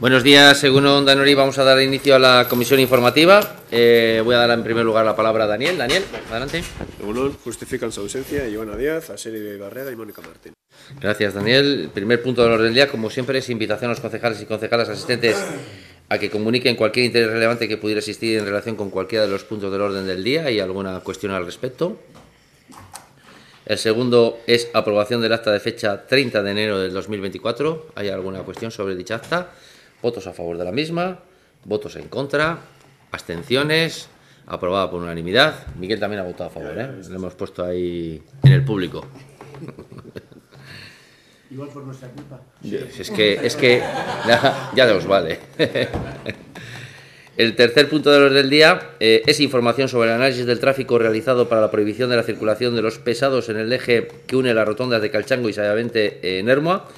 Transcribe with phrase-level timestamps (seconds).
[0.00, 3.40] Buenos días, según Danori, vamos a dar inicio a la comisión informativa.
[3.72, 5.76] Eh, voy a dar en primer lugar la palabra a Daniel.
[5.76, 6.62] Daniel, adelante.
[6.98, 10.52] Según justifican su ausencia Ivana Díaz, Aseri de Barrera y Mónica Martín.
[11.00, 11.80] Gracias, Daniel.
[11.82, 14.46] El primer punto del orden del día, como siempre, es invitación a los concejales y
[14.46, 15.36] concejalas asistentes
[16.08, 19.42] a que comuniquen cualquier interés relevante que pudiera existir en relación con cualquiera de los
[19.42, 21.98] puntos del orden del día y alguna cuestión al respecto.
[23.66, 27.88] El segundo es aprobación del acta de fecha 30 de enero del 2024.
[27.96, 29.50] ¿Hay alguna cuestión sobre dicha acta?
[30.02, 31.20] Votos a favor de la misma,
[31.64, 32.58] votos en contra,
[33.10, 34.08] abstenciones,
[34.46, 35.66] aprobada por unanimidad.
[35.76, 36.88] Miguel también ha votado a favor, ¿eh?
[37.08, 39.04] Lo hemos puesto ahí en el público.
[41.50, 42.40] Igual por nuestra culpa.
[42.62, 45.38] Es que, es que ya, ya os vale.
[47.38, 50.98] El tercer punto de los del día eh, es información sobre el análisis del tráfico
[50.98, 54.52] realizado para la prohibición de la circulación de los pesados en el eje que une
[54.52, 56.88] las rotondas de Calchango y Sayavente en Hermoa.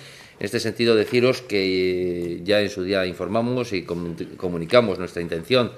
[0.41, 5.71] En este sentido, deciros que eh, ya en su día informamos y comunicamos nuestra intención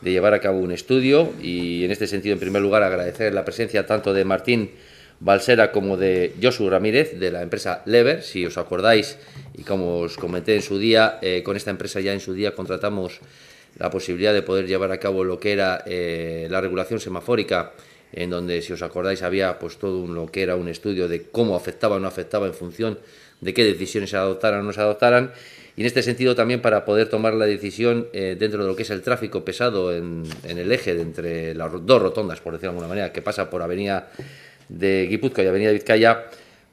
[0.00, 3.44] de llevar a cabo un estudio y en este sentido, en primer lugar, agradecer la
[3.44, 4.72] presencia tanto de Martín
[5.20, 8.24] Balsera como de Josu Ramírez de la empresa Lever.
[8.24, 9.18] Si os acordáis
[9.56, 12.56] y como os comenté en su día, eh, con esta empresa ya en su día
[12.56, 13.20] contratamos
[13.78, 17.70] la posibilidad de poder llevar a cabo lo que era eh, la regulación semafórica
[18.12, 21.56] en donde, si os acordáis, había pues todo lo que era un estudio de cómo
[21.56, 22.98] afectaba o no afectaba en función
[23.40, 25.32] de qué decisiones se adoptaran o no se adoptaran.
[25.76, 28.82] Y en este sentido también para poder tomar la decisión eh, dentro de lo que
[28.82, 32.76] es el tráfico pesado en, el eje de entre las dos rotondas, por decirlo de
[32.78, 34.10] alguna manera, que pasa por Avenida
[34.68, 36.24] de Guipúzcoa y Avenida Vizcaya,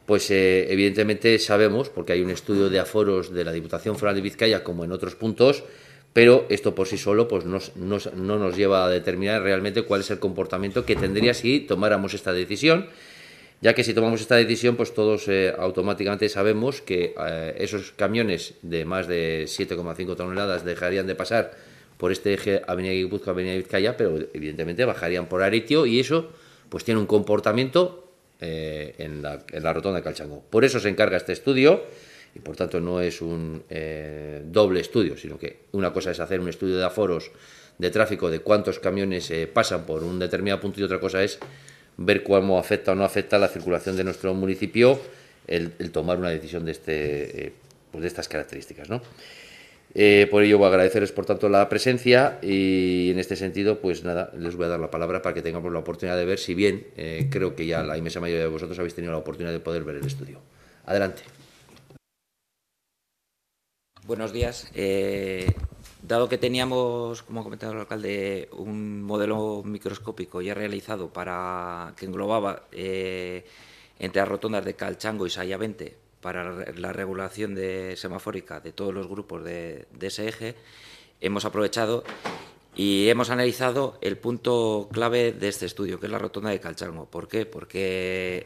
[0.07, 4.21] pues eh, evidentemente sabemos, porque hay un estudio de aforos de la Diputación Foral de
[4.21, 5.63] Vizcaya como en otros puntos,
[6.15, 10.19] pero esto por sí solo pues no nos lleva a determinar realmente cuál es el
[10.19, 12.87] comportamiento que tendría si tomáramos esta decisión
[13.61, 18.53] ya que si tomamos esta decisión, pues todos eh, automáticamente sabemos que eh, esos camiones
[18.61, 21.51] de más de 7,5 toneladas dejarían de pasar
[21.97, 26.29] por este eje Avenida Guipúzcoa, Avenida Vizcaya, pero evidentemente bajarían por Aritio y eso
[26.69, 28.11] pues tiene un comportamiento
[28.41, 30.43] eh, en, la, en, la, rotonda de Calchango.
[30.49, 31.83] Por eso se encarga este estudio
[32.35, 33.63] y por tanto no es un
[34.45, 37.31] doble estudio, sino que una cosa es hacer un estudio de aforos
[37.77, 41.39] de tráfico de cuántos camiones pasan por un determinado punto y otra cosa es
[41.97, 44.99] ver cómo afecta o no afecta la circulación de nuestro municipio
[45.47, 47.53] el, tomar una decisión de, este, eh,
[47.91, 48.89] pues de estas características.
[48.89, 49.01] ¿no?
[49.93, 54.03] Eh, por ello, voy a agradecerles, por tanto, la presencia y en este sentido, pues
[54.03, 56.53] nada, les voy a dar la palabra para que tengamos la oportunidad de ver, si
[56.53, 59.59] bien eh, creo que ya la inmensa mayoría de vosotros habéis tenido la oportunidad de
[59.59, 60.41] poder ver el estudio.
[60.85, 61.23] Adelante.
[64.05, 64.71] Buenos días.
[66.07, 72.05] Dado que teníamos, como ha comentado el alcalde, un modelo microscópico ya realizado para que
[72.05, 73.43] englobaba eh,
[73.97, 79.07] entre las rotondas de Calchango y Sayavente para la regulación de semafórica de todos los
[79.07, 80.55] grupos de, ese eje,
[81.21, 82.03] hemos aprovechado
[82.75, 87.05] y hemos analizado el punto clave de este estudio, que es la rotonda de Calchango.
[87.05, 87.47] ¿Por qué?
[87.47, 88.45] Porque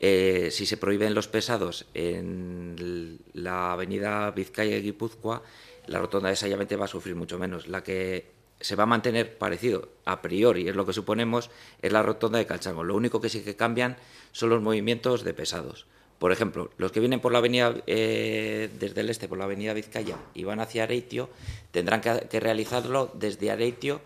[0.00, 5.42] eh, si se prohíben los pesados en la avenida Vizcaya y Guipúzcoa,
[5.86, 7.68] la rotonda de Sayavente va a sufrir mucho menos.
[7.68, 11.50] La que se va a mantener parecido a priori, es lo que suponemos,
[11.82, 12.84] es la rotonda de Calchango.
[12.84, 13.96] Lo único que sí que cambian
[14.32, 15.86] son los movimientos de pesados.
[16.18, 19.74] Por ejemplo, los que vienen por la avenida eh, desde el este, por la avenida
[19.74, 21.28] Vizcaya, y van hacia Areitio,
[21.70, 24.00] tendrán que, realizarlo desde Areitio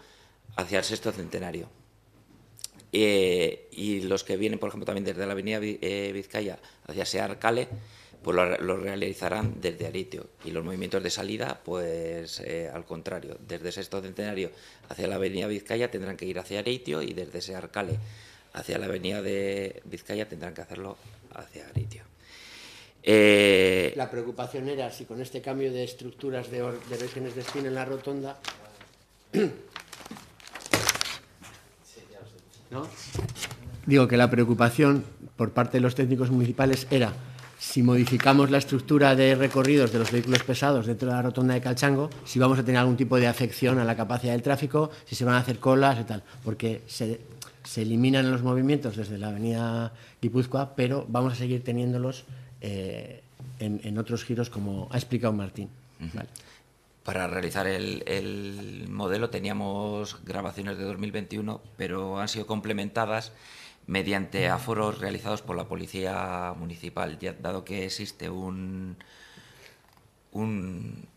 [0.57, 1.69] hacia el sexto centenario.
[2.93, 7.69] Eh, y los que vienen, por ejemplo, también desde la avenida eh, Vizcaya hacia Searcale,
[8.23, 10.27] pues lo, realizarán desde Aritio.
[10.45, 14.51] Y los movimientos de salida, pues eh, al contrario, desde Sexto Centenario
[14.89, 17.99] hacia la avenida Vizcaya tendrán que ir hacia Aritio y desde ese Arcale
[18.55, 20.97] hacia la avenida de Vizcaya tendrán que hacerlo
[21.35, 22.03] hacia Aritio.
[23.03, 27.69] Eh, la preocupación era si con este cambio de estructuras de, de regiones de espina
[27.69, 28.39] en la rotonda...
[32.71, 32.87] ¿No?
[33.87, 35.05] Digo que la preocupación
[35.37, 37.13] por parte de los técnicos municipales era
[37.59, 41.61] si modificamos la estructura de recorridos de los vehículos pesados dentro de la rotonda de
[41.61, 45.17] Calchango, si vamos a tener algún tipo de afección a la capacidad del tráfico, si
[45.17, 47.21] se van a hacer colas y tal, porque se,
[47.77, 49.93] eliminan los movimientos desde la avenida
[50.23, 52.25] Guipúzcoa, pero vamos a seguir teniéndolos
[52.61, 53.23] eh,
[53.59, 55.69] en, otros giros, como ha explicado Martín.
[57.09, 63.33] Para realizar el, el modelo teníamos grabaciones de 2021, pero han sido complementadas
[63.87, 68.99] mediante aforos realizados por la Policía Municipal, ya, dado que existe un,
[70.33, 71.09] un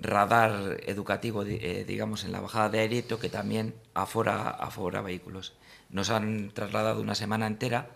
[0.00, 5.52] radar educativo, eh, digamos, en la bajada de Airito que también afora, afora vehículos.
[5.90, 7.90] Nos han trasladado una semana entera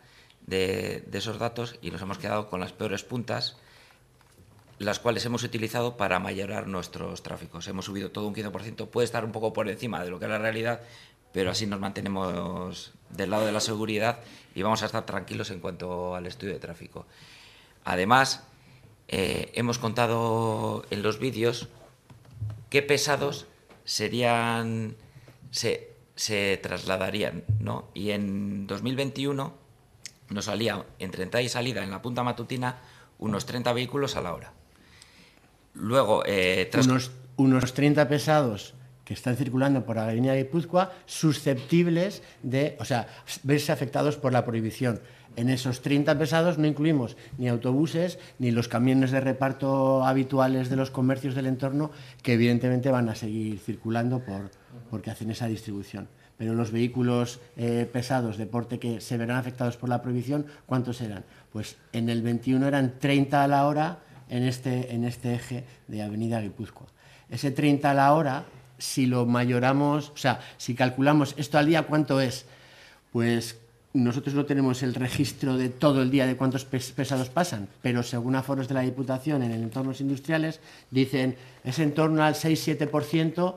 [0.47, 3.57] de, esos datos y nos hemos quedado con las peores puntas
[4.79, 7.67] las cuales hemos utilizado para mayorar nuestros tráficos.
[7.69, 10.31] Hemos subido todo un 15%, puede estar un poco por encima de lo que es
[10.31, 10.81] la realidad,
[11.33, 14.21] pero así nos mantenemos del lado de la seguridad
[14.55, 17.07] y vamos a estar tranquilos en cuanto al estudio de tráfico.
[17.85, 18.45] Además,
[19.09, 21.69] eh, hemos contado en los vídeos
[22.71, 23.47] qué pesados
[23.85, 24.97] serían
[25.51, 27.89] se, se trasladarían, ¿no?
[27.95, 29.55] Y en 2021
[30.29, 32.81] nos salía entre entrada y salida en la punta matutina
[33.19, 34.53] unos 30 vehículos a la hora.
[35.79, 42.77] Luego, eh, unos, unos 30 pesados que están circulando por la avenida Guipúzcoa susceptibles de,
[42.79, 43.09] o sea,
[43.43, 45.01] verse afectados por la prohibición.
[45.37, 50.77] En esos 30 pesados no incluimos ni autobuses ni los camiones de reparto habituales de
[50.77, 51.91] los comercios del entorno
[52.23, 54.51] que evidentemente van a seguir circulando por,
[54.91, 56.09] porque hacen esa distribución.
[56.37, 61.01] Pero los vehículos eh, pesados de porte que se verán afectados por la prohibición, ¿cuántos
[61.01, 61.25] eran?
[61.53, 66.03] Pues en el 21 eran 30 a la hora en este, en este eje de
[66.03, 66.87] Avenida Guipúzcoa.
[67.31, 68.45] Ese 30 a la hora,
[68.79, 72.47] si lo mayoramos, o sea, si calculamos esto al día, ¿cuánto es?
[73.13, 73.59] Pues
[73.93, 78.37] nosotros no tenemos el registro de todo el día de cuántos pesados pasan, pero según
[78.37, 80.61] aforos de la Diputación en entornos industriales,
[80.91, 83.57] dicen es en torno al 6-7%,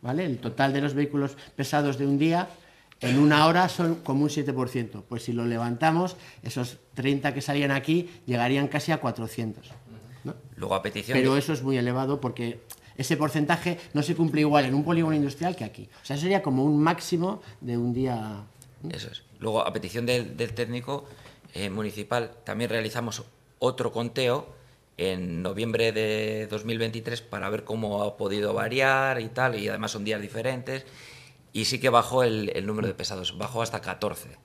[0.00, 0.24] ¿vale?
[0.24, 2.48] El total de los vehículos pesados de un día
[3.02, 5.02] en una hora son como un 7%.
[5.08, 9.72] Pues si lo levantamos, esos 30 que salían aquí llegarían casi a 400.
[10.24, 10.34] ¿No?
[10.56, 12.60] Luego a petición Pero de- eso es muy elevado porque
[12.96, 15.88] ese porcentaje no se cumple igual en un polígono industrial que aquí.
[16.02, 18.42] O sea, sería como un máximo de un día.
[18.90, 19.22] Eso es.
[19.40, 21.04] Luego, a petición del, del técnico
[21.54, 23.22] eh, municipal, también realizamos
[23.58, 24.46] otro conteo
[24.98, 30.04] en noviembre de 2023 para ver cómo ha podido variar y tal, y además son
[30.04, 30.84] días diferentes.
[31.54, 34.36] Y sí que bajó el, el número de pesados, bajó hasta 14,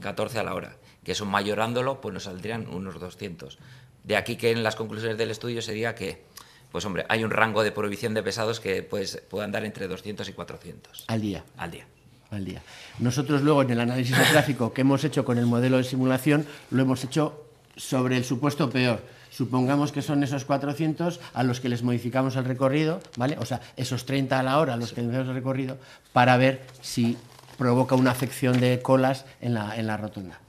[0.00, 3.58] 14 a la hora, que eso mayorándolo, pues nos saldrían unos 200.
[4.04, 6.24] De aquí que en las conclusiones del estudio se diga que,
[6.70, 10.28] pues hombre, hay un rango de prohibición de pesados que pues, puede andar entre 200
[10.28, 11.44] y 400 al día.
[11.56, 11.86] al día.
[12.30, 12.62] al día.
[12.98, 16.46] Nosotros luego en el análisis de tráfico que hemos hecho con el modelo de simulación
[16.70, 17.46] lo hemos hecho
[17.76, 19.02] sobre el supuesto peor.
[19.30, 23.38] Supongamos que son esos 400 a los que les modificamos el recorrido, ¿vale?
[23.38, 25.78] O sea, esos 30 a la hora a los que les modificamos el recorrido
[26.12, 27.16] para ver si
[27.56, 30.40] provoca una afección de colas en la, en la rotonda.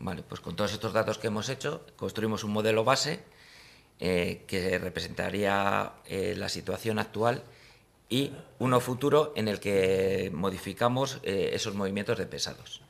[0.00, 3.20] Vale, pues con todos estos datos que hemos hecho, construimos un modelo base
[4.00, 7.42] eh, que representaría eh, la situación actual
[8.08, 12.80] y uno futuro en el que modificamos eh, esos movimientos de pesados.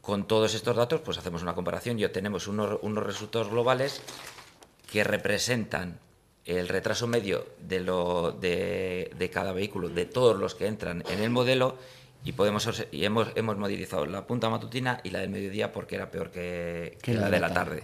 [0.00, 4.00] Con todos estos datos, pues hacemos una comparación y obtenemos unos, unos resultados globales
[4.90, 6.00] que representan
[6.46, 11.22] el retraso medio de, lo, de, de cada vehículo, de todos los que entran en
[11.22, 11.76] el modelo,
[12.24, 16.10] y, podemos, y hemos, hemos modificado la punta matutina y la del mediodía porque era
[16.10, 17.82] peor que, que la de la tarde.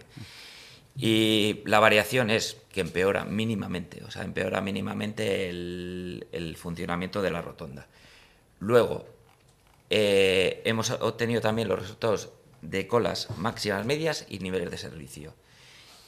[0.96, 7.30] Y la variación es que empeora mínimamente, o sea, empeora mínimamente el, el funcionamiento de
[7.30, 7.86] la rotonda.
[8.58, 9.06] Luego,
[9.90, 12.30] eh, hemos obtenido también los resultados
[12.62, 15.34] de colas máximas, medias y niveles de servicio.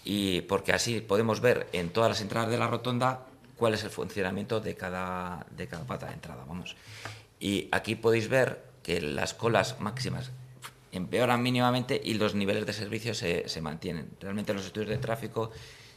[0.05, 3.27] Y porque así podemos ver en todas las entradas de la rotonda
[3.57, 6.45] cuál es el funcionamiento de cada, de cada pata de entrada.
[6.47, 6.77] Vamos.
[7.45, 10.31] Y aquí podéis ver que las colas máximas
[10.93, 14.09] empeoran mínimamente y los niveles de servicio se, se mantienen.
[14.19, 15.51] Realmente los estudios de tráfico,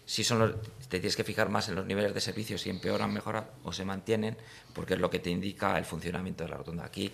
[0.05, 3.13] si son los, te tienes que fijar más en los niveles de servicio, si empeoran,
[3.13, 4.35] mejoran o se mantienen,
[4.73, 6.83] porque es lo que te indica el funcionamiento de la rotonda.
[6.83, 7.13] Aquí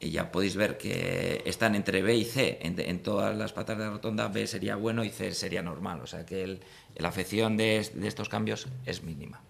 [0.00, 3.84] eh, ya podéis ver que están entre B y C en, todas las patas de
[3.84, 4.26] la rotonda.
[4.26, 6.00] B sería bueno y C sería normal.
[6.00, 6.60] O sea que el-
[6.96, 9.40] la afección de, de estos cambios es mínima.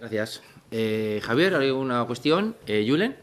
[0.00, 0.42] Gracias.
[0.70, 2.56] Eh, Javier, ¿alguna cuestión?
[2.66, 3.16] Eh, Julen.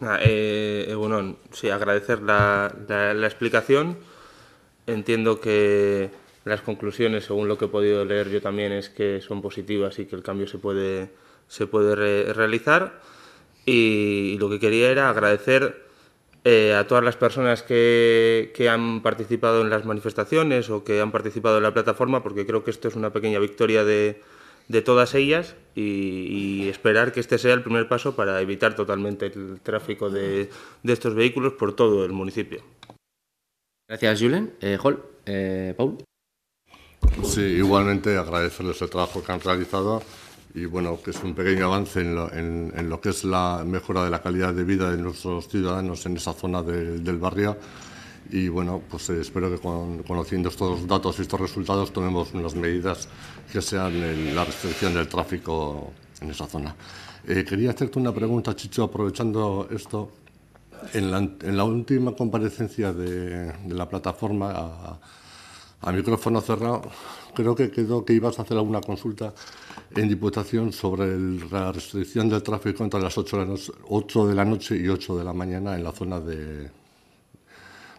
[0.00, 3.96] Nada, eh, Egunon, sí, agradecer la, la- explicación.
[4.86, 6.10] Entiendo que
[6.44, 10.06] las conclusiones, según lo que he podido leer yo también, es que son positivas y
[10.06, 11.10] que el cambio se puede,
[11.48, 13.00] se puede re- realizar.
[13.64, 15.84] Y lo que quería era agradecer
[16.44, 21.10] eh, a todas las personas que, que han participado en las manifestaciones o que han
[21.10, 24.20] participado en la plataforma, porque creo que esto es una pequeña victoria de,
[24.68, 29.26] de todas ellas y, y esperar que este sea el primer paso para evitar totalmente
[29.26, 30.50] el tráfico de,
[30.82, 32.62] de estos vehículos por todo el municipio.
[33.88, 34.54] Gracias, Julen.
[34.60, 34.78] Eh,
[35.26, 35.98] eh, Paul.
[37.22, 40.02] Sí, igualmente agradecerles el trabajo que han realizado
[40.54, 44.04] y bueno, que es un pequeño avance en lo, en- lo que es la mejora
[44.04, 47.56] de la calidad de vida de nuestros ciudadanos en esa zona del- barrio.
[48.30, 52.54] Y bueno, pues eh, espero que con- conociendo estos datos y estos resultados tomemos unas
[52.54, 53.08] medidas
[53.52, 56.74] que sean en la restricción del tráfico en esa zona.
[57.26, 60.10] Eh, quería hacerte una pregunta, Chicho, aprovechando esto.
[60.92, 65.00] En la, última comparecencia de, la plataforma
[65.80, 66.82] a, micrófono cerrado,
[67.34, 69.32] creo que quedó que ibas a hacer alguna consulta
[69.96, 71.18] en Diputación sobre
[71.50, 74.88] la restricción del tráfico entre las 8 de, la noche, 8 de la noche y
[74.88, 76.70] 8 de la mañana en la zona de,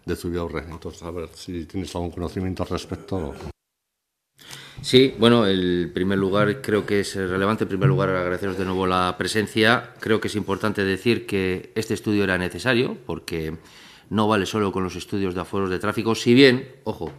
[0.05, 0.65] de Zubiaurre.
[0.69, 3.33] Entonces, a ver si tienes algún conocimiento al respecto.
[4.81, 8.85] Sí, bueno, en primer lugar creo que es relevante, en primer lugar agradeceros de nuevo
[8.85, 9.93] la presencia.
[9.99, 13.55] Creo que es importante decir que este estudio era necesario porque
[14.09, 17.11] no vale solo con los estudios de aforos de tráfico, si bien, ojo,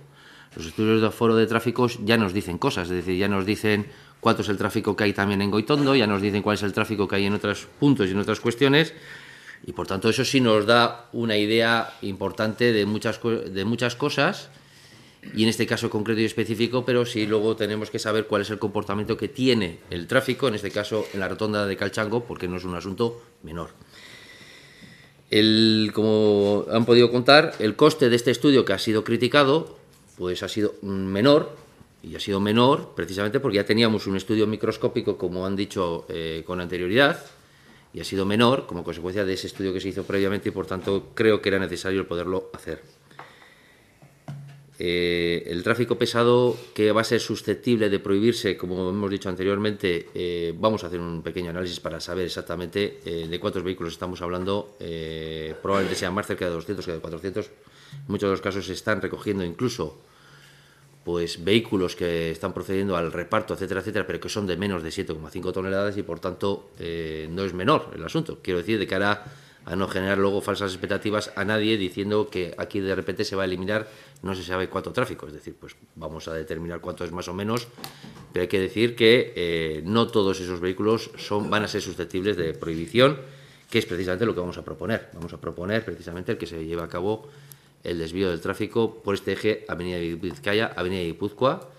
[0.56, 3.86] los estudios de aforo de tráfico ya nos dicen cosas, es decir, ya nos dicen
[4.20, 6.72] cuánto es el tráfico que hay también en Goitondo, ya nos dicen cuál es el
[6.72, 8.94] tráfico que hay en otros puntos y en otras cuestiones,
[9.66, 14.50] y por tanto eso sí nos da una idea importante de muchas, de muchas cosas
[15.34, 18.50] y en este caso concreto y específico, pero sí luego tenemos que saber cuál es
[18.50, 22.48] el comportamiento que tiene el tráfico, en este caso en la rotonda de Calchango, porque
[22.48, 23.70] no es un asunto menor.
[25.30, 29.76] El, como han podido contar, el coste de este estudio que ha sido criticado,
[30.16, 31.56] pues ha sido menor,
[32.06, 36.44] y ha sido menor precisamente porque ya teníamos un estudio microscópico, como han dicho eh,
[36.46, 37.20] con anterioridad,
[37.92, 40.66] y ha sido menor como consecuencia de ese estudio que se hizo previamente y por
[40.66, 42.80] tanto creo que era necesario poderlo hacer.
[44.78, 50.10] Eh, el tráfico pesado que va a ser susceptible de prohibirse, como hemos dicho anteriormente,
[50.14, 54.76] eh, vamos a hacer un pequeño análisis para saber exactamente de cuántos vehículos estamos hablando.
[55.62, 57.46] probablemente sea más cerca de 200 que de 400.
[57.46, 57.52] En
[58.06, 59.98] muchos de los casos se están recogiendo incluso
[61.06, 64.88] pues vehículos que están procediendo al reparto, etcétera, etcétera, pero que son de menos de
[64.88, 66.70] 7,5 toneladas y por tanto
[67.30, 68.40] no es menor el asunto.
[68.42, 69.22] Quiero decir, de cara
[69.66, 73.42] a no generar luego falsas expectativas a nadie diciendo que aquí de repente se va
[73.42, 73.88] a eliminar
[74.22, 77.34] no se sabe cuánto tráfico, es decir, pues vamos a determinar cuánto es más o
[77.34, 77.68] menos,
[78.32, 82.36] pero hay que decir que eh, no todos esos vehículos son, van a ser susceptibles
[82.36, 83.18] de prohibición,
[83.70, 85.10] que es precisamente lo que vamos a proponer.
[85.14, 87.28] Vamos a proponer precisamente el que se lleve a cabo
[87.86, 91.70] el desvío del tráfico por este eje Avenida Vizcaya, Avenida Guipúzcoa,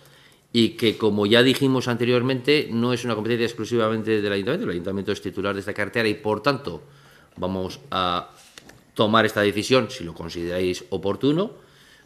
[0.54, 5.12] y que, como ya dijimos anteriormente, no es una competencia exclusivamente del Ayuntamiento, el Ayuntamiento
[5.12, 6.82] es titular de esta cartera y, por tanto,
[7.36, 8.32] vamos a
[8.94, 11.52] tomar esta decisión si lo consideráis oportuno,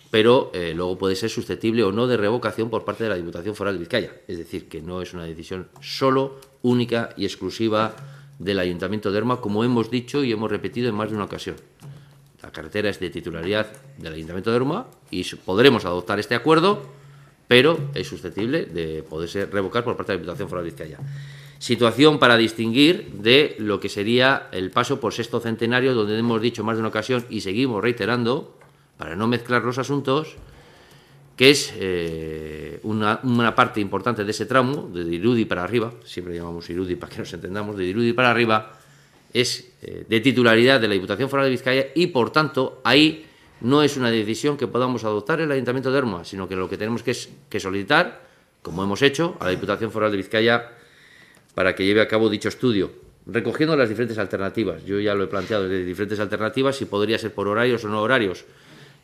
[0.10, 3.56] pero eh, luego puede ser susceptible o no de revocación por parte de la Diputación
[3.56, 4.12] Foral de Vizcaya.
[4.28, 7.96] Es decir, que no es una decisión solo, única y exclusiva
[8.38, 11.56] del Ayuntamiento de Erma, como hemos dicho y hemos repetido en más de una ocasión.
[12.44, 13.68] La carretera es de titularidad
[13.98, 16.84] del Ayuntamiento de Erma y podremos adoptar este acuerdo,
[17.48, 21.00] pero es susceptible de poderse revocar por parte de la Diputación Foral de Vizcaya.
[21.60, 26.64] Situación para distinguir de lo que sería el paso por sexto centenario, donde hemos dicho
[26.64, 28.58] más de una ocasión y seguimos reiterando,
[28.98, 30.38] para no mezclar los asuntos,
[31.36, 36.70] que es eh, una, parte importante de ese tramo, de Dirudi para arriba, siempre llamamos
[36.70, 38.80] Irudi para que nos entendamos, de Dirudi para arriba,
[39.34, 43.26] es eh, de titularidad de la Diputación Foral de Vizcaya y, por tanto, ahí
[43.62, 46.78] no es una decisión que podamos adoptar el Ayuntamiento de Erma, sino que lo que
[46.78, 48.22] tenemos que, es, que solicitar,
[48.62, 50.72] como hemos hecho, a la Diputación Foral de Vizcaya
[51.54, 52.92] para que lleve a cabo dicho estudio,
[53.26, 54.84] recogiendo las diferentes alternativas.
[54.86, 58.02] Yo ya lo he planteado de diferentes alternativas, si podría ser por horarios o no
[58.02, 58.46] horarios.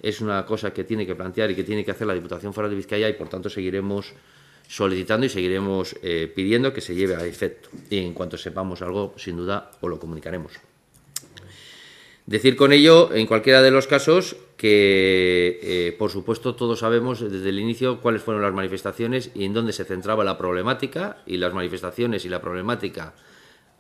[0.02, 2.70] Es una cosa que tiene que plantear y que tiene que hacer la Diputación Foral
[2.70, 4.14] de Vizcaya y por tanto seguiremos
[4.68, 7.70] solicitando y seguiremos eh, pidiendo que se lleve a efecto.
[7.90, 10.54] Y en cuanto sepamos algo, sin duda, os lo comunicaremos.
[12.26, 17.48] Decir con ello, en cualquiera de los casos, que eh, por supuesto todos sabemos desde
[17.48, 21.54] el inicio cuáles fueron las manifestaciones y en dónde se centraba la problemática, y las
[21.54, 23.14] manifestaciones y la problemática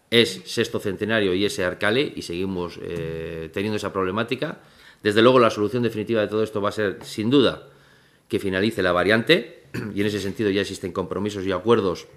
[0.10, 4.60] es sexto centenario y ese Arcale, y seguimos eh, teniendo esa problemática.
[5.03, 7.67] Desde luego la solución definitiva de todo esto va a ser, sin duda,
[8.27, 9.63] que finalice la variante,
[9.96, 12.07] y en ese sentido ya existen compromisos y acuerdos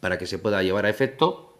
[0.00, 1.54] para que se pueda llevar a efecto.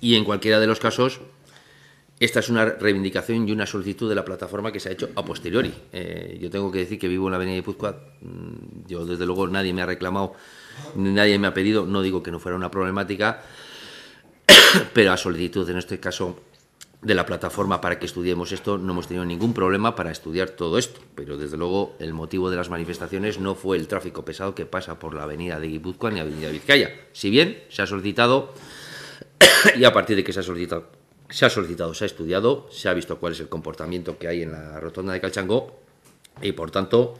[0.00, 1.20] Y en cualquiera de los casos,
[2.20, 5.24] esta es una reivindicación y una solicitud de la plataforma que se ha hecho a
[5.24, 5.72] posteriori.
[5.92, 7.98] Eh, yo tengo que decir que vivo en la avenida de Puzcoa.
[8.20, 10.34] Mm, yo, desde luego, nadie me ha reclamado,
[10.94, 13.42] nadie me ha pedido, no digo que no fuera una problemática,
[14.94, 16.38] pero a solicitud, en este caso,
[17.04, 20.78] de la plataforma para que estudiemos esto, no hemos tenido ningún problema para estudiar todo
[20.78, 21.00] esto.
[21.14, 24.98] Pero, desde luego, el motivo de las manifestaciones no fue el tráfico pesado que pasa
[24.98, 26.90] por la avenida de Guipúzcoa ni la avenida Vizcaya.
[27.12, 28.54] Si bien se ha solicitado
[29.76, 30.86] y a partir de que se ha solicitado,
[31.28, 34.42] se ha solicitado, se ha estudiado, se ha visto cuál es el comportamiento que hay
[34.42, 35.78] en la rotonda de Calchangó
[36.40, 37.18] y por tanto,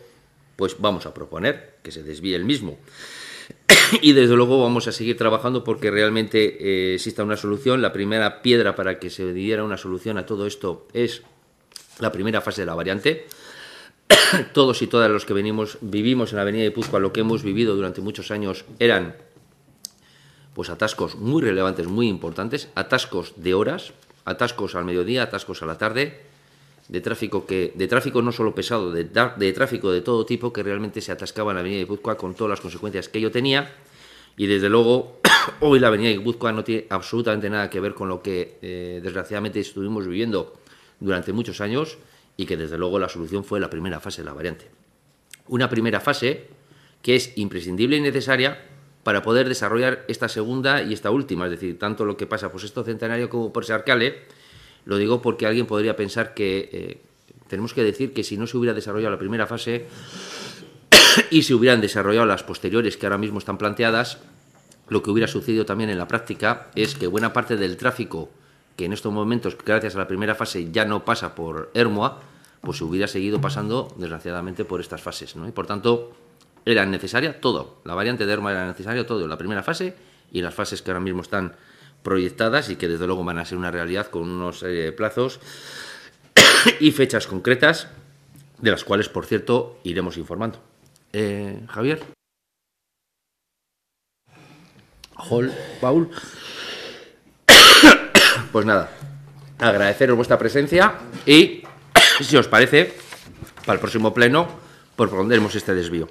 [0.56, 2.78] pues vamos a proponer que se desvíe el mismo.
[4.02, 7.82] y desde luego vamos a seguir trabajando porque realmente eh, exista una solución.
[7.82, 11.22] La primera piedra para que se diera una solución a todo esto es
[11.98, 13.26] la primera fase de la variante.
[14.52, 17.42] Todos y todas los que venimos, vivimos en la avenida de Puzcoa, lo que hemos
[17.42, 19.16] vivido durante muchos años eran
[20.54, 23.92] pues atascos muy relevantes, muy importantes, atascos de horas,
[24.24, 26.20] atascos al mediodía, atascos a la tarde,
[26.88, 30.62] de tráfico que de tráfico no solo pesado, de, de tráfico de todo tipo que
[30.62, 33.72] realmente se atascaba en la avenida de Guipúzcoa con todas las consecuencias que ello tenía
[34.36, 35.20] y desde luego
[35.60, 39.00] hoy la avenida de Guipúzcoa no tiene absolutamente nada que ver con lo que eh,
[39.02, 40.60] desgraciadamente estuvimos viviendo
[41.00, 41.98] durante muchos años
[42.36, 44.70] y que desde luego la solución fue la primera fase de la variante.
[45.48, 46.48] Una primera fase
[47.00, 48.58] que es imprescindible y necesaria
[49.04, 52.64] para poder desarrollar esta segunda y esta última, es decir, tanto lo que pasa por
[52.64, 54.22] esto centenario como por Sarcale,
[54.84, 57.00] lo digo porque alguien podría pensar que eh,
[57.48, 59.86] tenemos que decir que si no se hubiera desarrollado la primera fase
[61.30, 64.18] y se hubieran desarrollado las posteriores que ahora mismo están planteadas,
[64.88, 68.30] lo que hubiera sucedido también en la práctica es que buena parte del tráfico
[68.76, 72.20] que en estos momentos, gracias a la primera fase, ya no pasa por Hermoa,
[72.60, 75.36] pues hubiera seguido pasando, desgraciadamente, por estas fases.
[75.36, 75.46] ¿no?
[75.46, 76.12] Y por tanto,
[76.64, 77.76] era necesaria todo.
[77.84, 79.94] La variante de Hermoa era necesaria todo, la primera fase
[80.32, 81.54] y las fases que ahora mismo están
[82.04, 85.40] proyectadas y que desde luego van a ser una realidad con unos eh, plazos
[86.80, 87.88] y fechas concretas,
[88.60, 90.62] de las cuales, por cierto, iremos informando.
[91.12, 92.00] Eh, Javier.
[95.80, 96.10] Paul.
[98.52, 98.88] Pues nada,
[99.58, 100.94] agradeceros vuestra presencia
[101.26, 101.64] y,
[102.20, 102.94] si os parece,
[103.66, 104.46] para el próximo pleno
[104.96, 106.08] propondremos este desvío.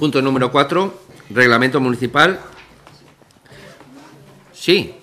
[0.00, 0.94] Punto número 4,
[1.28, 2.40] reglamento municipal.
[4.50, 4.94] Sí,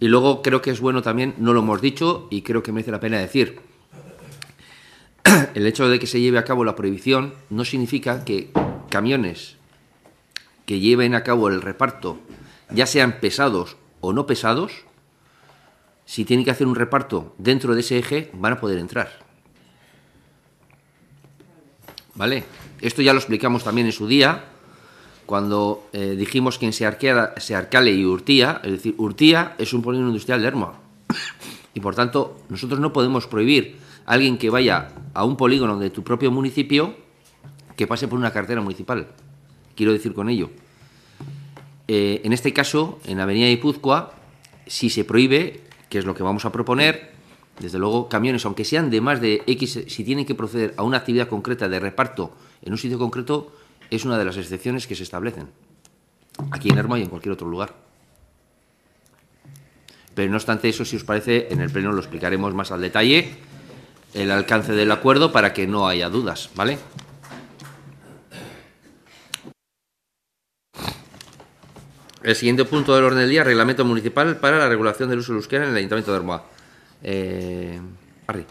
[0.00, 2.90] Y luego creo que es bueno también, no lo hemos dicho y creo que merece
[2.90, 3.60] la pena decir,
[5.54, 8.50] el hecho de que se lleve a cabo la prohibición no significa que
[8.90, 9.56] camiones
[10.66, 12.18] que lleven a cabo el reparto,
[12.70, 14.72] ya sean pesados o no pesados,
[16.06, 19.24] si tienen que hacer un reparto dentro de ese eje, van a poder entrar.
[22.14, 22.44] ¿Vale?
[22.80, 24.44] Esto ya lo explicamos también en su día,
[25.26, 30.40] cuando eh, dijimos que en Searcale y Urtía, es decir, Urtía es un polígono industrial
[30.42, 30.80] de Hermoa.
[31.72, 36.02] Y por tanto, nosotros no podemos prohibir alguien que vaya a un polígono de tu
[36.02, 36.94] propio municipio
[37.76, 39.08] que pase por una cartera municipal.
[39.74, 40.50] Quiero decir con ello.
[41.88, 44.14] Eh, en este caso, en Avenida Ipuzcoa,
[44.66, 47.12] si se prohíbe, que es lo que vamos a proponer,
[47.58, 50.98] desde luego, camiones, aunque sean de más de X, si tienen que proceder a una
[50.98, 53.52] actividad concreta de reparto en un sitio concreto,
[53.90, 55.48] es una de las excepciones que se establecen
[56.50, 57.74] aquí en Hermo y en cualquier otro lugar.
[60.14, 63.36] Pero no obstante eso, si os parece, en el pleno lo explicaremos más al detalle
[64.14, 66.78] el alcance del acuerdo para que no haya dudas, ¿vale?
[72.22, 75.40] El siguiente punto del orden del día, reglamento municipal para la regulación del uso del
[75.40, 76.44] euskera en el Ayuntamiento de Hermoa.
[77.02, 77.80] Eh,
[78.26, 78.46] Arri.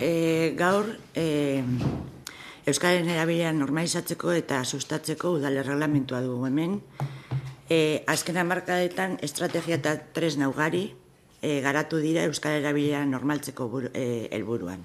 [0.00, 1.62] eh, gaur, eh,
[2.68, 6.74] Euskaren erabilera normalizatzeko eta sustatzeko udale reglamentua dugu hemen.
[7.68, 10.90] E, azken amarkadetan estrategia eta tres naugari
[11.42, 14.84] e, garatu dira Euskara erabilera normaltzeko buru, e, elburuan.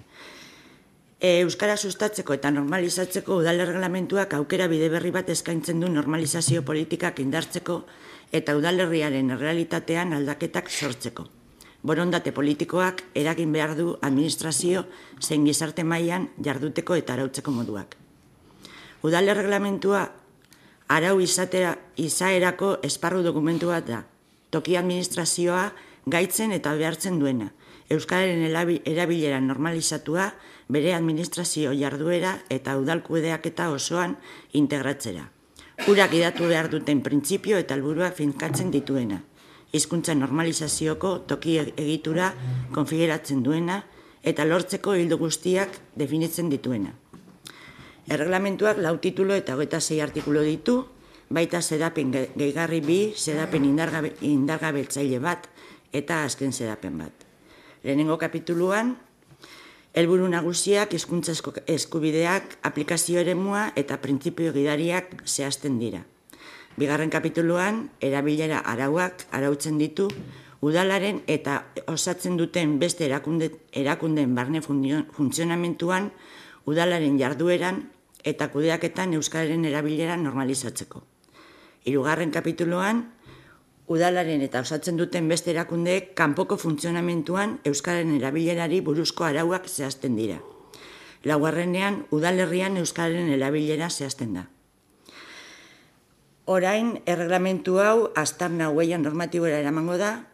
[1.19, 7.19] E, Euskara sustatzeko eta normalizatzeko udale reglamentuak aukera bide berri bat eskaintzen du normalizazio politikak
[7.23, 7.83] indartzeko
[8.31, 11.29] eta udalerriaren realitatean aldaketak sortzeko
[11.83, 14.85] borondate politikoak eragin behar du administrazio
[15.19, 17.97] zein gizarte mailan jarduteko eta arautzeko moduak.
[19.03, 20.05] Udale reglamentua
[20.87, 24.03] arau izatera izaerako esparru dokumentu bat da.
[24.49, 25.71] Toki administrazioa
[26.05, 27.51] gaitzen eta behartzen duena.
[27.89, 28.43] Euskararen
[28.85, 30.31] erabilera normalizatua
[30.69, 34.17] bere administrazio jarduera eta udalkudeak eta osoan
[34.53, 35.29] integratzera.
[35.87, 39.23] Urak idatu behar duten printzipio eta alburuak finkatzen dituena
[39.73, 42.29] hizkuntza normalizazioko toki egitura
[42.75, 43.79] konfiguratzen duena
[44.23, 46.93] eta lortzeko hildo guztiak definitzen dituena.
[48.13, 50.83] Erreglamentuak lau titulo eta hogeita zei artikulo ditu,
[51.33, 55.49] baita sedapen gehigarri bi, sedapen indargabetzaile bat
[55.93, 57.13] eta azken sedapen bat.
[57.83, 58.95] Lehenengo kapituluan,
[59.93, 61.35] helburu nagusiak hizkuntza
[61.69, 66.03] eskubideak, aplikazio eremua eta printzipio gidariak zehazten dira.
[66.77, 70.07] Bigarren kapituluan, erabilera arauak arautzen ditu,
[70.63, 76.09] udalaren eta osatzen duten beste erakunde, erakundeen barne funtzionamentuan,
[76.65, 77.83] udalaren jardueran
[78.23, 81.03] eta kudeaketan euskararen erabilera normalizatzeko.
[81.83, 83.03] Hirugarren kapituluan,
[83.87, 90.39] udalaren eta osatzen duten beste erakundeek kanpoko funtzionamentuan Euskararen erabilerari buruzko arauak zehazten dira.
[91.23, 94.47] Laugarrenean, udalerrian Euskararen erabilera zehazten da.
[96.45, 100.25] Orain, erreglamentu hau, astarna hueian normatibora eramango da,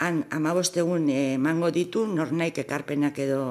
[0.00, 3.42] han amabostegun emango ditu, nornaik ekarpenak edo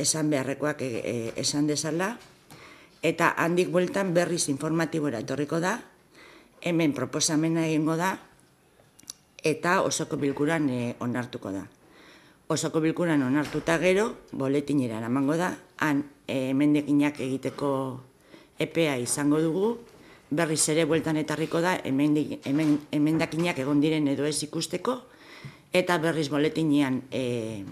[0.00, 2.14] esan beharrekoak e, e, esan dezala,
[3.04, 5.76] eta handik bueltan berriz informatibora etorriko da,
[6.64, 8.14] hemen proposamena egingo da,
[9.44, 11.64] eta osoko bilkuran e, onartuko da.
[12.50, 17.70] Osoko bilkuran onartuta gero, boletinera eramango da, han e, emendekinak egiteko
[18.58, 19.78] epea izango dugu,
[20.30, 25.00] berriz ere bueltan etarriko da, emendakinak egon diren edo ez ikusteko,
[25.72, 27.64] eta berriz boletinean e,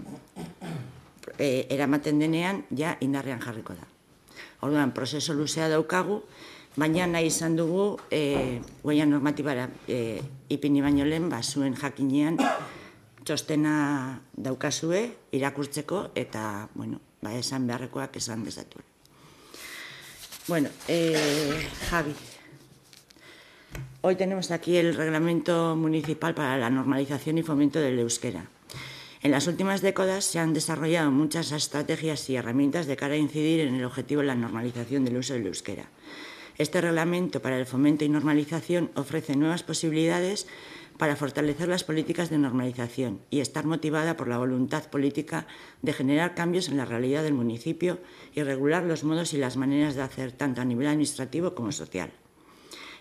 [1.37, 3.87] e, eramaten denean, ja indarrean jarriko da.
[4.65, 6.21] Orduan, prozeso luzea daukagu,
[6.75, 12.37] baina nahi izan dugu e, guaia normatibara e, ipini baino lehen, ba, zuen jakinean
[13.23, 15.03] txostena daukazue
[15.37, 18.81] irakurtzeko eta, bueno, ba, esan beharrekoak esan dezatu.
[20.47, 22.15] Bueno, eh, Javi,
[24.01, 28.47] hoy tenemos aquí el reglamento municipal para la normalización y fomento del euskera.
[29.21, 33.59] En las últimas décadas se han desarrollado muchas estrategias y herramientas de cara a incidir
[33.59, 35.85] en el objetivo de la normalización del uso del euskera.
[36.59, 40.45] Este reglamento para el fomento y normalización ofrece nuevas posibilidades
[40.97, 45.47] para fortalecer las políticas de normalización y estar motivada por la voluntad política
[45.81, 47.99] de generar cambios en la realidad del municipio
[48.35, 52.11] y regular los modos y las maneras de hacer tanto a nivel administrativo como social.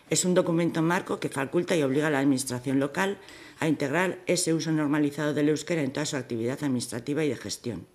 [0.08, 3.18] Es un documento marco que faculta y obliga a la Administración local
[3.58, 7.88] a integrar ese uso normalizado del euskera en toda su actividad administrativa y de gestión,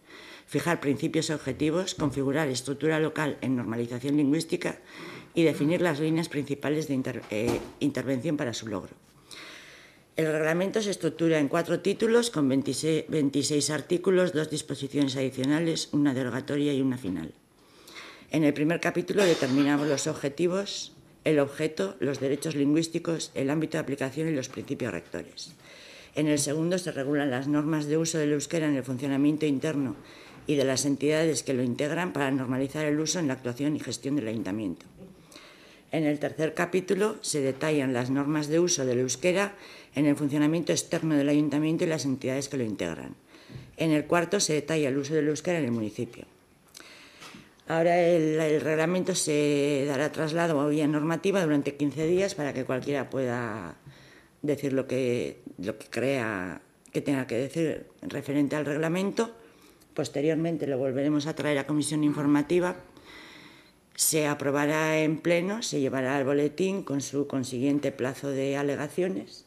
[0.46, 4.80] fijar principios y objetivos, configurar estructura local en normalización lingüística
[5.36, 8.94] y definir las líneas principales de eh, intervención para su logro.
[10.16, 16.14] El reglamento se estructura en cuatro títulos con 26, 26 artículos, dos disposiciones adicionales, una
[16.14, 17.34] derogatoria y una final.
[18.30, 20.94] En el primer capítulo determinamos los objetivos,
[21.24, 25.56] el objeto, los derechos lingüísticos, el ámbito de aplicación y los principios rectores.
[26.16, 29.96] En el segundo se regulan las normas de uso del euskera en el funcionamiento interno
[30.46, 33.80] y de las entidades que lo integran para normalizar el uso en la actuación y
[33.80, 34.86] gestión del ayuntamiento.
[35.94, 39.54] En el tercer capítulo se detallan las normas de uso del euskera
[39.94, 43.14] en el funcionamiento externo del ayuntamiento y las entidades que lo integran.
[43.78, 46.26] En el cuarto se detalla el uso del euskera en el municipio.
[47.68, 52.66] Ahora el, el, reglamento se dará traslado a vía normativa durante 15 días para que
[52.66, 53.76] cualquiera pueda
[54.42, 56.60] decir lo que, lo que crea
[56.92, 59.30] que tenga que decir referente al reglamento.
[59.94, 62.78] Posteriormente lo volveremos a traer a comisión informativa
[63.96, 69.46] se aprobará en pleno, se llevará al boletín con su consiguiente plazo de alegaciones,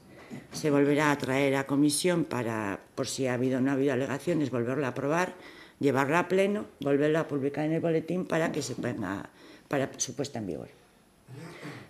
[0.53, 3.93] se volverá a traer a comisión para, por si ha habido o no ha habido
[3.93, 5.35] alegaciones, volverlo a aprobar,
[5.81, 9.29] llevarlo a pleno, volverlo a publicar en el boletín para que se ponga
[9.69, 10.69] para su puesta en vigor.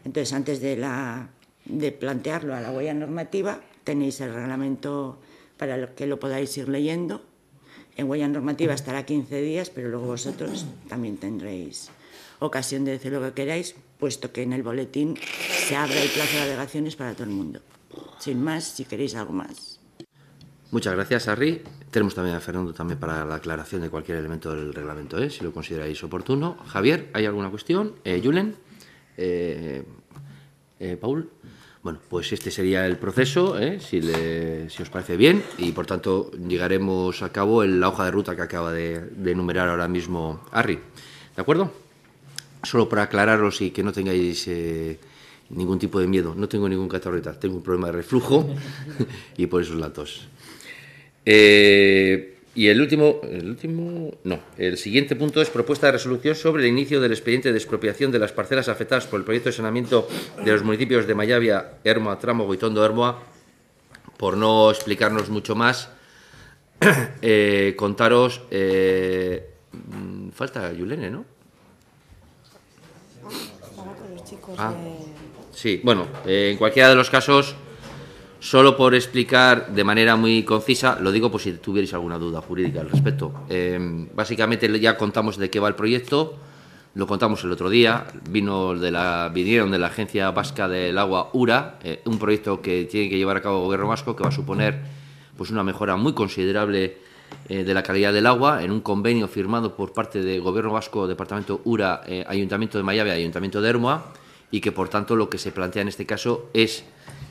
[0.05, 1.29] Entonces, antes de, la,
[1.67, 5.19] de plantearlo a la huella normativa, tenéis el reglamento
[5.57, 7.23] para que lo podáis ir leyendo.
[7.97, 11.91] En huella normativa estará 15 días, pero luego vosotros también tendréis
[12.39, 15.17] ocasión de decir lo que queráis, puesto que en el boletín
[15.67, 17.61] se abre el plazo de alegaciones para todo el mundo.
[18.19, 19.81] Sin más, si queréis algo más.
[20.71, 21.63] Muchas gracias, Harry.
[21.91, 25.31] Tenemos también a Fernando también para la aclaración de cualquier elemento del reglamento, ¿eh?
[25.31, 26.57] si lo consideráis oportuno.
[26.67, 27.95] Javier, ¿hay alguna cuestión?
[28.05, 28.57] Eh, Julen,
[29.17, 29.85] eh,
[30.81, 31.31] eh, Paul.
[31.83, 33.79] Bueno, pues este sería el proceso, ¿eh?
[33.79, 38.05] si, le, si, os parece bien, y por tanto llegaremos a cabo en la hoja
[38.05, 40.81] de ruta que acaba de, de enumerar ahora mismo Harry.
[41.37, 41.86] ¿De acuerdo?
[42.67, 44.99] Solo para aclararos y que no tengáis eh,
[45.51, 48.49] ningún tipo de miedo, no tengo ningún catarreta, tengo un problema de reflujo
[49.37, 50.27] y por eso tos.
[51.25, 56.65] Eh, y el último, el último, no, el siguiente punto es propuesta de resolución sobre
[56.65, 60.09] el inicio del expediente de expropiación de las parcelas afectadas por el proyecto de saneamiento
[60.45, 63.23] de los municipios de Mayavia, Hermoa, Trámogo y Hermoa.
[64.17, 65.91] Por no explicarnos mucho más,
[67.23, 69.51] eh, contaros, eh,
[70.33, 71.36] falta Yulene, ¿no?
[74.59, 74.73] Ah,
[75.53, 77.57] sí, bueno, eh, en cualquiera de los casos,
[78.39, 82.81] solo por explicar de manera muy concisa, lo digo por si tuvierais alguna duda jurídica
[82.81, 83.33] al respecto.
[83.49, 83.79] Eh,
[84.15, 86.37] básicamente ya contamos de qué va el proyecto,
[86.95, 91.31] lo contamos el otro día, vino de la, vinieron de la Agencia Vasca del Agua
[91.33, 94.29] URA, eh, un proyecto que tiene que llevar a cabo el Gobierno Vasco que va
[94.29, 94.81] a suponer
[95.37, 97.05] pues, una mejora muy considerable
[97.49, 101.61] de la calidad del agua en un convenio firmado por parte del Gobierno Vasco, Departamento
[101.65, 104.13] URA, Ayuntamiento de Mayave, Ayuntamiento de Hermoa
[104.51, 106.85] y que por tanto lo que se plantea en este caso es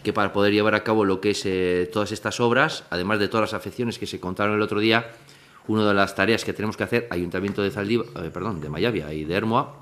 [0.04, 3.28] que para poder llevar a cabo lo que es eh, todas estas obras, además de
[3.28, 5.12] todas las afecciones que se contaron el otro día,
[5.68, 9.12] una de las tareas que tenemos que hacer, Ayuntamiento de Zaldívar, eh, perdón, de Mayavia
[9.14, 9.78] y de Hermoa,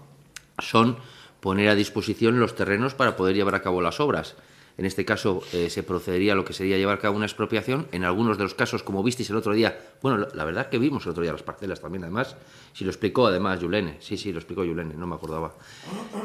[0.60, 0.98] son
[1.42, 4.36] poner a disposición los terrenos para poder llevar a cabo las obras.
[4.78, 7.88] En este caso eh, se procedería a lo que sería llevar a cabo una expropiación.
[7.92, 11.06] En algunos de los casos, como visteis el otro día, bueno, la verdad que vimos
[11.06, 12.36] el otro día las parcelas también, además,
[12.74, 15.54] si lo explicó además Yulene, sí, sí, lo explicó Yulene, no me acordaba.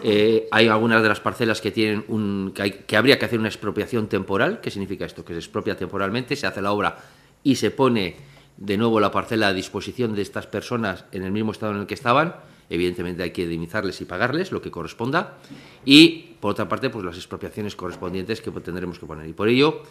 [0.03, 3.39] Eh, hay algunas de las parcelas que tienen un, que, hay, que habría que hacer
[3.39, 4.61] una expropiación temporal.
[4.61, 5.25] ¿Qué significa esto?
[5.25, 6.99] Que se expropia temporalmente, se hace la obra
[7.43, 8.17] y se pone
[8.57, 11.87] de nuevo la parcela a disposición de estas personas en el mismo estado en el
[11.87, 12.35] que estaban
[12.71, 15.39] evidentemente hay que indemnizarles y pagarles lo que corresponda,
[15.85, 19.29] y por otra parte, pues las expropiaciones correspondientes que tendremos que poner.
[19.29, 19.83] Y por ello,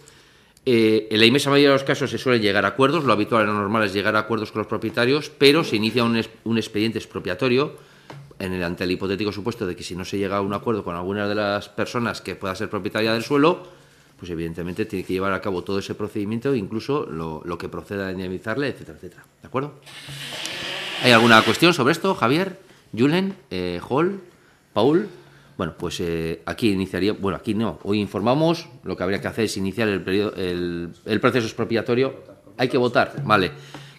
[0.65, 3.43] eh, en la inmensa mayoría de los casos se suele llegar a acuerdos, lo habitual
[3.43, 6.57] y lo normal es llegar a acuerdos con los propietarios, pero se inicia un, un
[6.57, 7.75] expediente expropiatorio
[8.39, 10.83] en el, ante el hipotético supuesto de que si no se llega a un acuerdo
[10.83, 13.63] con alguna de las personas que pueda ser propietaria del suelo,
[14.17, 18.07] pues evidentemente tiene que llevar a cabo todo ese procedimiento, incluso lo, lo que proceda
[18.07, 19.25] a indemnizarle, etcétera, etcétera.
[19.41, 19.73] ¿De acuerdo?
[21.03, 22.66] ¿Hay alguna cuestión sobre esto, Javier?
[22.97, 24.19] Julen, eh, Hall,
[24.73, 25.07] Paul.
[25.57, 29.45] Bueno, pues eh, aquí iniciaría, bueno, aquí no, hoy informamos, lo que habría que hacer
[29.45, 32.13] es iniciar el, periodo, el, proceso expropiatorio.
[32.57, 33.51] Hay que votar, vale.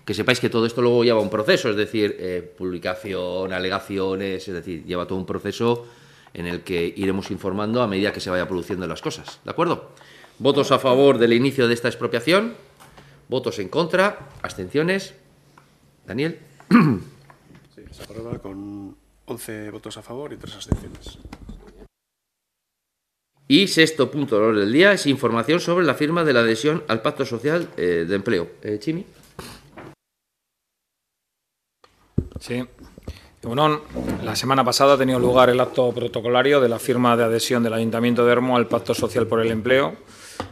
[0.05, 4.55] Que sepáis que todo esto luego lleva un proceso, es decir, eh, publicación, alegaciones, es
[4.55, 5.87] decir, lleva todo un proceso
[6.33, 9.91] en el que iremos informando a medida que se vaya produciendo las cosas, ¿de acuerdo?
[10.39, 12.55] Votos a favor del inicio de esta expropiación,
[13.29, 15.15] votos en contra, abstenciones.
[16.07, 16.39] Daniel.
[17.75, 18.68] Sí, se con
[19.29, 21.19] 11 votos a favor y 3 abstenciones.
[23.51, 26.85] Y sexto punto del orden del día es información sobre la firma de la adhesión
[26.87, 28.51] al Pacto Social eh, de Empleo.
[28.63, 29.07] Eh, Chimi.
[32.41, 32.63] Sí.
[33.43, 33.81] Bueno,
[34.23, 37.73] la semana pasada ha tenido lugar el acto protocolario de la firma de adhesión del
[37.73, 39.97] Ayuntamiento de Hermo al Pacto Social por el Empleo,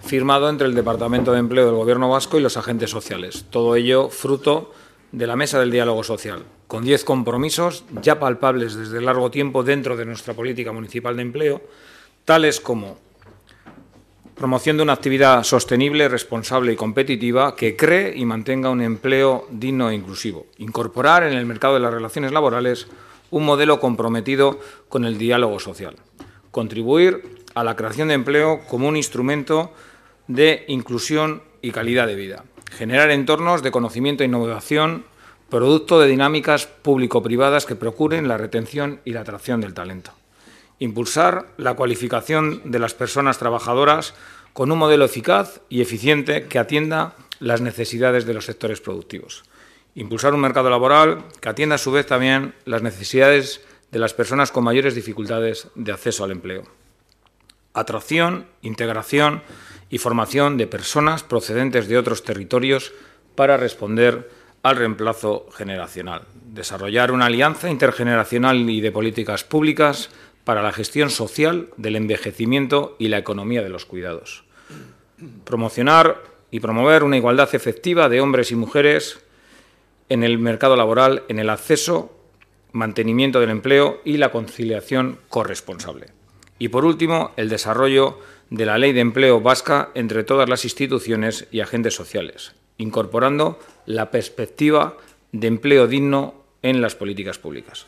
[0.03, 3.45] firmado entre el Departamento de Empleo del Gobierno Vasco y los agentes sociales.
[3.51, 4.73] Todo ello fruto
[5.13, 9.97] de la Mesa del Diálogo Social, con diez compromisos ya palpables desde largo tiempo dentro
[9.97, 11.63] de nuestra política municipal de empleo,
[12.25, 12.99] tales como
[14.35, 19.89] promoción de una actividad sostenible, responsable y competitiva que cree y mantenga un empleo digno
[19.91, 20.47] e inclusivo.
[20.59, 22.87] Incorporar en el mercado de las relaciones laborales
[23.31, 25.97] un modelo comprometido con el diálogo social.
[26.51, 29.73] Contribuir a la creación de empleo como un instrumento
[30.29, 32.45] de inclusión y calidad de vida.
[32.71, 35.05] Generar entornos de conocimiento e innovación,
[35.49, 40.13] producto de dinámicas público-privadas que procuren la retención y la atracción del talento
[40.79, 44.15] impulsar la cualificación de las personas trabajadoras
[44.53, 49.45] con un modelo eficaz y eficiente que atienda las necesidades de los sectores productivos.
[49.95, 54.53] Impulsar un mercado laboral que atienda a su vez también las necesidades de las personas
[54.53, 56.65] con mayores dificultades de acceso al empleo.
[57.73, 59.43] Atracción, integración
[59.89, 62.93] y formación de personas procedentes de otros territorios
[63.35, 64.31] para responder
[64.69, 66.23] al reemplazo generacional.
[66.47, 70.11] Desarrollar una alianza intergeneracional y de políticas públicas
[70.45, 74.45] para la gestión social del envejecimiento y la economía de los cuidados.
[75.45, 79.21] Promocionar y promover una igualdad efectiva de hombres y mujeres
[80.09, 82.17] en el mercado laboral, en el acceso,
[82.73, 86.09] mantenimiento del empleo y la conciliación corresponsable.
[86.59, 88.19] Y por último, el desarrollo
[88.51, 94.11] de la ley de empleo vasca entre todas las instituciones y agentes sociales, incorporando la
[94.11, 94.97] perspectiva
[95.33, 97.87] de empleo digno en las políticas públicas.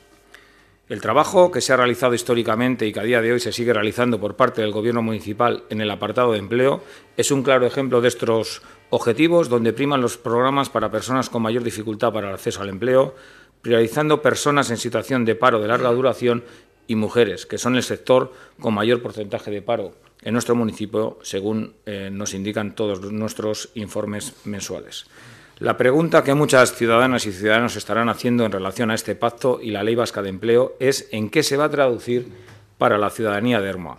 [0.89, 3.75] El trabajo que se ha realizado históricamente y que a día de hoy se sigue
[3.75, 6.83] realizando por parte del Gobierno municipal en el apartado de empleo
[7.19, 11.63] es un claro ejemplo de estos objetivos donde priman los programas para personas con mayor
[11.63, 13.15] dificultad para el acceso al empleo,
[13.61, 16.45] priorizando personas en situación de paro de larga duración
[16.87, 21.75] y mujeres, que son el sector con mayor porcentaje de paro en nuestro municipio, según
[21.85, 25.07] eh, nos indican todos nuestros informes mensuales.
[25.61, 29.73] La pregunta que muchas ciudadanas y ciudadanos estarán haciendo en relación a este pacto y
[29.73, 32.29] la Ley Vasca de Empleo es en qué se va a traducir
[32.79, 33.99] para la ciudadanía de Hermoa.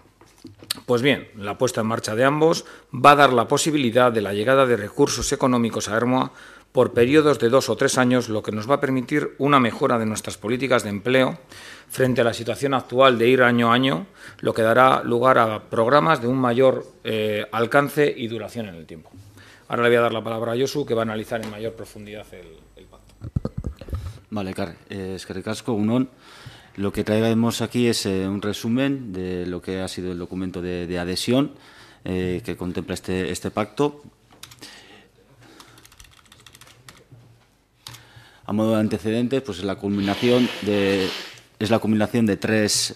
[0.85, 4.33] Pues bien, la puesta en marcha de ambos va a dar la posibilidad de la
[4.33, 6.31] llegada de recursos económicos a Hermoa
[6.71, 9.99] por periodos de dos o tres años, lo que nos va a permitir una mejora
[9.99, 11.39] de nuestras políticas de empleo
[11.89, 14.05] frente a la situación actual de ir año a año,
[14.39, 18.85] lo que dará lugar a programas de un mayor eh, alcance y duración en el
[18.85, 19.09] tiempo.
[19.69, 21.73] Ahora le voy a dar la palabra a Josu, que va a analizar en mayor
[21.73, 23.13] profundidad el, pacto.
[24.31, 26.09] Vale, Car, eh, es que recasco, unón.
[26.75, 30.63] Lo que traemos aquí es eh, un resumen de lo que ha sido el documento
[30.63, 31.51] de, adhesión
[32.03, 34.01] eh, que contempla este, este pacto.
[38.47, 41.07] A modo de antecedentes, pues es la culminación de,
[41.59, 42.91] es la culminación de tres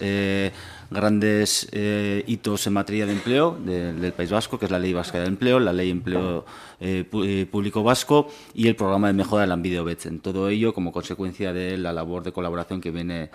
[0.90, 5.20] grandes eh, hitos en materia de empleo del País Vasco, que es la Ley Vasca
[5.20, 6.44] de Empleo, la Ley Empleo
[6.80, 10.92] eh, eh, Público Vasco y el programa de mejora del ámbito en Todo ello como
[10.92, 13.30] consecuencia de la labor de colaboración que viene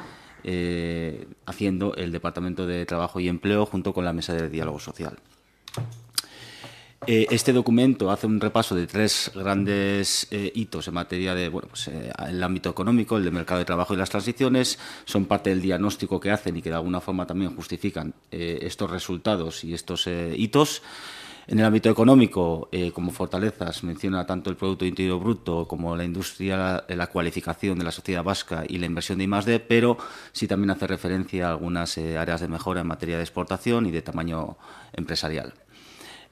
[1.46, 5.18] haciendo el Departamento de Trabajo y Empleo junto con la Mesa de Diálogo Social.
[7.08, 11.70] Eh, este documento hace un repaso de tres grandes eh, hitos en materia de, bueno,
[11.70, 15.50] pues, eh, el ámbito económico, el de mercado de trabajo y las transiciones, son parte
[15.50, 20.08] del diagnóstico que hacen y que de alguna forma también justifican estos resultados y estos
[20.08, 20.82] hitos.
[21.48, 26.84] En el ámbito económico, como fortalezas, menciona tanto el Producto Interior Bruto como la industria,
[26.88, 29.98] la cualificación de la sociedad vasca y la inversión de I+.D., pero
[30.32, 34.04] sí también hace referencia a algunas áreas de mejora en materia de exportación y de
[34.04, 34.58] tamaño
[34.94, 35.54] empresarial.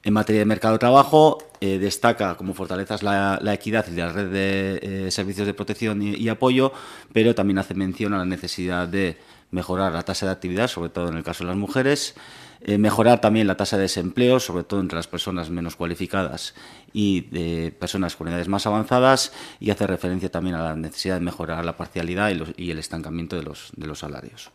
[0.08, 4.30] En materia de mercado de trabajo, eh, destaca como fortalezas la, equidad y la red
[4.30, 6.72] de eh, servicios de protección y, apoyo,
[7.12, 9.18] pero también hace mención a la necesidad de
[9.50, 12.14] mejorar la tasa de actividad, sobre todo en el caso de las mujeres,
[12.62, 16.54] eh, mejorar también la tasa de desempleo, sobre todo entre las personas menos cualificadas
[16.94, 21.20] y de personas con edades más avanzadas, y hace referencia también a la necesidad de
[21.20, 24.50] mejorar la parcialidad y, el estancamiento de los salarios.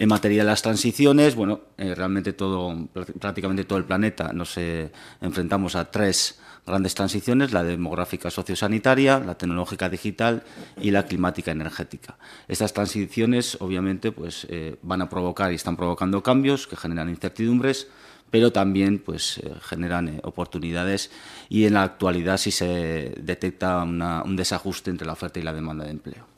[0.00, 2.86] En materia de las transiciones, bueno, eh, realmente todo,
[3.18, 9.36] prácticamente todo el planeta nos eh, enfrentamos a tres grandes transiciones, la demográfica sociosanitaria, la
[9.36, 10.44] tecnológica digital
[10.80, 12.16] y la climática energética.
[12.46, 17.88] Estas transiciones, obviamente, pues, eh, van a provocar y están provocando cambios que generan incertidumbres,
[18.30, 21.10] pero también pues, generan oportunidades
[21.48, 25.84] y en la actualidad sí se detecta un desajuste entre la oferta y la demanda
[25.86, 26.37] de empleo.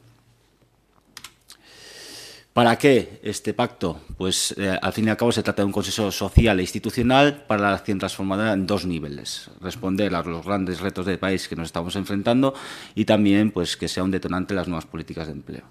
[2.52, 4.00] ¿Para qué este pacto?
[4.16, 7.44] Pues eh, al fin y al cabo se trata de un consenso social e institucional
[7.46, 9.48] para la acción transformadora en dos niveles.
[9.60, 12.52] Responder a los grandes retos del país que nos estamos enfrentando
[12.96, 15.62] y también pues, que sea un detonante de las nuevas políticas de empleo.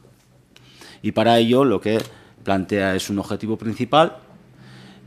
[1.02, 2.00] Y para ello lo que
[2.46, 4.18] plantea es un objetivo principal,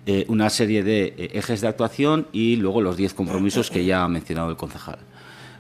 [0.04, 4.04] eh, una serie de eh, ejes de actuación y luego los diez compromisos que ya
[4.04, 4.98] ha mencionado el concejal.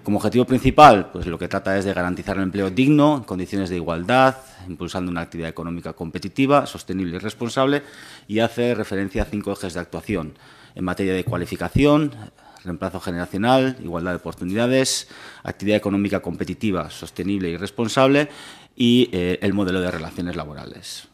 [0.02, 3.70] Como objetivo principal, pues lo que trata es de garantizar el empleo digno, en condiciones
[3.70, 4.36] de igualdad,
[4.68, 7.84] impulsando una actividad económica competitiva, sostenible y responsable,
[8.26, 10.34] y hace referencia a cinco ejes de actuación
[10.74, 12.10] en materia de cualificación,
[12.64, 15.08] reemplazo generacional, igualdad de oportunidades,
[15.44, 18.28] actividad económica competitiva, sostenible y responsable,
[18.74, 21.06] y eh, el modelo de relaciones laborales.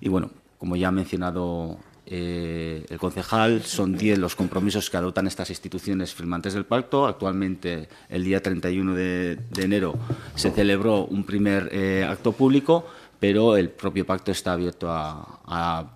[0.00, 1.78] Y bueno, como ya ha mencionado
[2.10, 7.06] eh, el concejal, son 10 los compromisos que adoptan estas instituciones firmantes del pacto.
[7.06, 9.94] Actualmente, el día 31 de, enero,
[10.34, 12.86] se celebró un primer eh, acto público
[13.20, 15.34] pero el propio pacto está abierto a,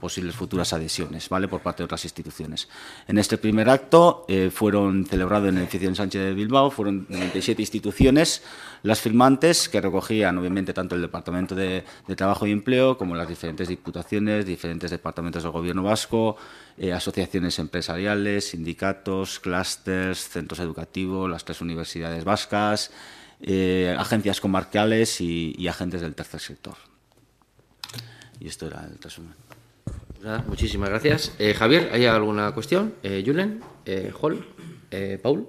[0.00, 1.46] posibles futuras adhesiones ¿vale?
[1.46, 2.68] por parte de otras instituciones.
[3.06, 7.06] En este primer acto eh, fueron celebrados en el edificio de Sánchez de Bilbao, fueron
[7.08, 8.42] 97 instituciones
[8.82, 11.84] las firmantes que recogían obviamente tanto el Departamento de,
[12.16, 16.36] Trabajo y Empleo como las diferentes diputaciones, diferentes departamentos del Gobierno vasco,
[16.76, 22.90] eh, asociaciones empresariales, sindicatos, clústeres, centros educativos, las tres universidades vascas,
[23.40, 26.91] eh, agencias comarcales y agentes del tercer sector.
[28.42, 29.34] Y esto era el resumen.
[30.48, 31.32] muchísimas gracias.
[31.38, 32.94] Eh, Javier, ¿hay alguna cuestión?
[33.04, 34.12] Eh, Julen, eh,
[34.90, 35.46] eh, Paul.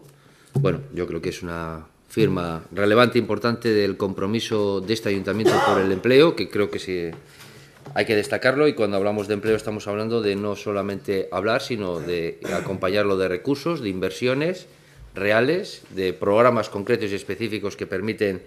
[0.54, 5.82] Bueno, yo creo que es una firma relevante, importante del compromiso de este ayuntamiento por
[5.82, 7.10] el empleo, que creo que sí
[7.96, 12.00] hay que destacarlo y cuando hablamos de empleo estamos hablando de no solamente hablar, sino
[12.00, 14.68] de acompañarlo de recursos, de inversiones
[15.16, 18.44] reales, de programas concretos y específicos que permiten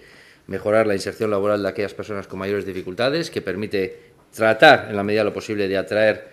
[0.47, 5.03] mejorar la inserción laboral de aquellas personas con mayores dificultades, que permite tratar en la
[5.03, 6.29] medida de lo posible de atraer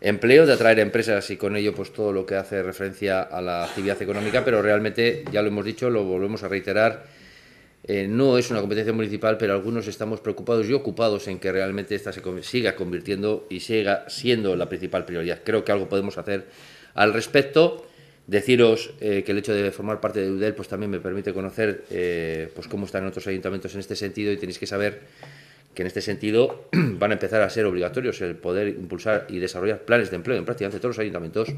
[0.00, 3.64] empleo, de atraer empresas y con ello pues todo lo que hace referencia a la
[3.64, 7.04] actividad económica, pero realmente, ya lo hemos dicho, lo volvemos a reiterar,
[7.86, 11.94] eh, no es una competencia municipal, pero algunos estamos preocupados y ocupados en que realmente
[11.94, 15.40] esta se siga convirtiendo y siga siendo la principal prioridad.
[15.44, 16.46] Creo que algo podemos hacer
[16.94, 17.86] al respecto.
[18.26, 21.84] Deciros eh, que el hecho de formar parte de UDEL pues también me permite conocer
[21.90, 25.02] eh, pues cómo están otros ayuntamientos en este sentido y tenéis que saber
[25.74, 29.84] que en este sentido van a empezar a ser obligatorios el poder impulsar y desarrollar
[29.84, 31.48] planes de empleo en prácticamente todos los ayuntamientos.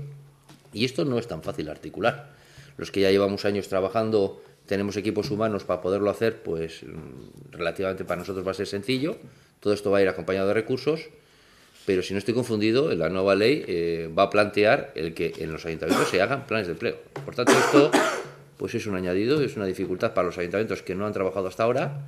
[0.73, 2.31] Y esto no es tan fácil articular.
[2.77, 8.05] Los que ya llevamos años trabajando, tenemos equipos humanos para poderlo hacer, pues mm, relativamente
[8.05, 9.17] para nosotros va a ser sencillo.
[9.61, 11.09] Todo esto va a ir acompañado de recursos,
[11.87, 15.53] pero si no estoy confundido, la nueva ley eh, va a plantear el que en
[15.53, 16.97] los ayuntamientos se hagan planes de empleo.
[17.25, 17.91] Por tanto, esto
[18.57, 21.63] pues es un añadido, es una dificultad para los ayuntamientos que no han trabajado hasta
[21.65, 22.07] ahora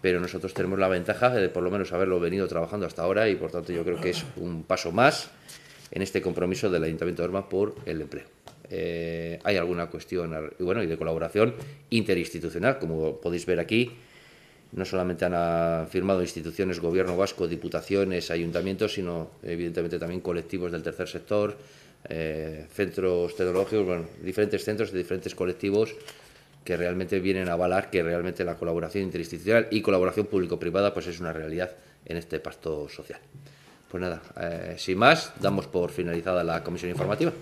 [0.00, 3.36] pero nosotros tenemos la ventaja de por lo menos haberlo venido trabajando hasta ahora y
[3.36, 5.30] por tanto yo creo que es un paso más
[5.90, 8.26] en este compromiso del Ayuntamiento de Orma por el empleo.
[8.70, 11.54] Eh, hay alguna cuestión bueno, y de colaboración
[11.90, 13.92] interinstitucional, como podéis ver aquí,
[14.72, 21.08] no solamente han firmado instituciones, gobierno vasco, diputaciones, ayuntamientos, sino evidentemente también colectivos del tercer
[21.08, 21.56] sector,
[22.08, 25.94] eh, centros tecnológicos, bueno, diferentes centros de diferentes colectivos
[26.68, 31.18] que realmente vienen a avalar que realmente la colaboración interinstitucional y colaboración público-privada pues es
[31.18, 31.70] una realidad
[32.04, 33.18] en este pacto social.
[33.90, 37.32] Pues nada, eh, sin más, damos por finalizada la comisión informativa.